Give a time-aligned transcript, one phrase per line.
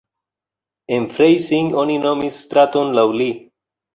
[0.95, 3.31] En Freising oni nomis straton laŭ li.